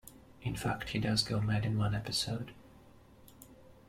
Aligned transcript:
In 0.41 0.55
fact, 0.55 0.89
he 0.89 0.99
does 0.99 1.21
go 1.21 1.39
mad 1.41 1.63
in 1.63 1.77
one 1.77 1.93
episode. 1.93 2.53